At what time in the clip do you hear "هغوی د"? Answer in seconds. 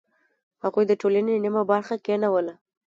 0.63-0.93